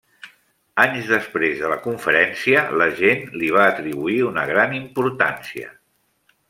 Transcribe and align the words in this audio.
Anys 0.83 1.11
després 1.15 1.59
de 1.59 1.69
la 1.73 1.77
conferència, 1.83 2.65
la 2.83 2.89
gent 3.03 3.23
li 3.43 3.53
va 3.59 3.69
atribuir 3.75 4.19
una 4.33 4.51
gran 4.55 4.75
importància. 4.83 5.75